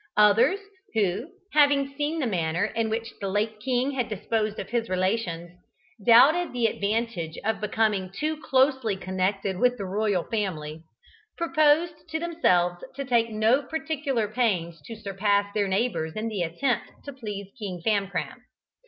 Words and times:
Others, 0.17 0.59
who, 0.95 1.29
having 1.53 1.93
seen 1.95 2.17
the 2.17 2.25
manner 2.25 2.65
in 2.65 2.89
which 2.89 3.13
the 3.21 3.27
late 3.27 3.59
king 3.59 3.91
had 3.91 4.09
disposed 4.09 4.57
of 4.57 4.69
his 4.71 4.89
relations, 4.89 5.51
doubted 6.03 6.51
the 6.53 6.65
advantage 6.65 7.37
of 7.45 7.61
becoming 7.61 8.09
too 8.09 8.37
closely 8.41 8.95
connected 8.97 9.59
with 9.59 9.77
the 9.77 9.85
royal 9.85 10.23
family, 10.23 10.81
proposed 11.37 12.09
to 12.09 12.17
themselves 12.17 12.83
to 12.95 13.05
take 13.05 13.29
no 13.29 13.61
particular 13.61 14.27
pains 14.27 14.81
to 14.87 14.95
surpass 14.95 15.53
their 15.53 15.67
neighbours 15.67 16.13
in 16.15 16.29
the 16.29 16.41
attempt 16.41 16.91
to 17.05 17.13
please 17.13 17.53
King 17.59 17.79
Famcram. 17.85 18.37